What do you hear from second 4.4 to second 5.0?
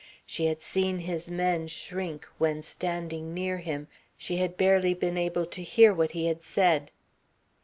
barely